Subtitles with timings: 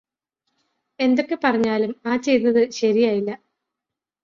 [0.99, 3.31] എന്തൊക്കെ പറഞ്ഞാലും ആ ചെയ്തത് ശരിയായില്ല.